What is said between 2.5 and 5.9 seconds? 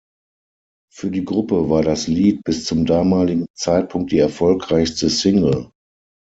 zum damaligen Zeitpunkt die erfolgreichste Single.